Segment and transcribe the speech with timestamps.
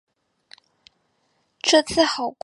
[1.61, 2.37] 这次好贵